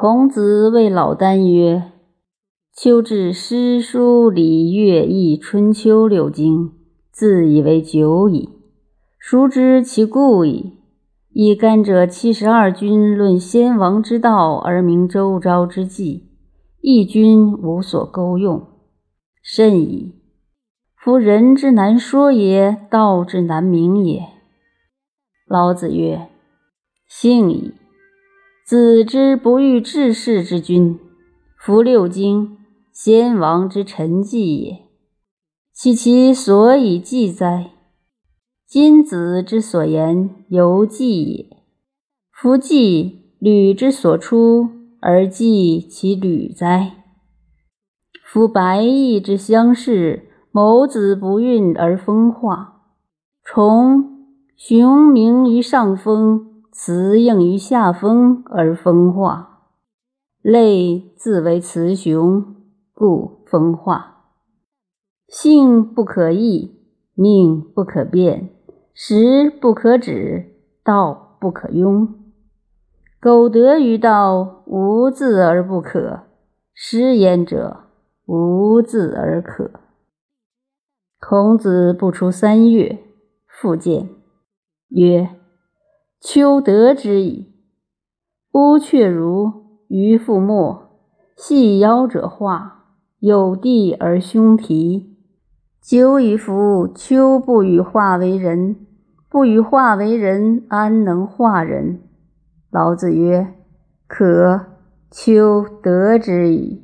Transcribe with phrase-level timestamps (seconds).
[0.00, 1.90] 孔子谓老聃曰
[2.72, 6.70] ：“秋至诗书礼乐易春秋六经，
[7.10, 8.48] 自以为久矣。
[9.18, 10.74] 孰知其故矣？
[11.30, 16.28] 以甘者七十二君论先王之道而明周朝之际，
[16.80, 18.68] 一君无所钩用，
[19.42, 20.14] 甚矣。
[20.94, 24.22] 夫人之难说也，道之难明也。”
[25.44, 26.28] 老子曰
[27.08, 27.74] ：“幸矣。”
[28.68, 30.98] 子之不欲治世之君，
[31.56, 32.58] 夫六经，
[32.92, 34.80] 先王之臣记也。
[35.72, 37.70] 其其所以记哉？
[38.66, 41.46] 今子之所言犹记也。
[42.30, 44.68] 夫记履之所出
[45.00, 46.92] 而记其履哉？
[48.22, 52.82] 夫白翼之相视，眸子不孕而风化；
[53.42, 54.26] 虫
[54.58, 56.47] 雄鸣于上风。
[56.80, 59.64] 雌应于下风而风化，
[60.40, 62.54] 类自为雌雄，
[62.94, 64.28] 故风化。
[65.26, 66.78] 性不可易，
[67.14, 68.50] 命不可变，
[68.94, 72.08] 时不可止，道不可庸。
[73.20, 76.28] 苟得于道，无自而不可；
[76.72, 77.86] 失焉者，
[78.24, 79.68] 无自而可。
[81.18, 83.00] 孔子不出三月，
[83.48, 84.08] 复见，
[84.90, 85.37] 曰。
[86.20, 87.54] 秋得之矣。
[88.52, 89.52] 乌鹊如，
[89.86, 90.82] 鱼复没，
[91.36, 92.86] 细腰者化，
[93.20, 95.16] 有地而凶啼。
[95.80, 98.84] 久以服，秋不与化为人，
[99.30, 102.00] 不与化为人，安能化人？
[102.68, 103.54] 老子曰：
[104.08, 104.66] 可，
[105.12, 106.82] 秋得之矣。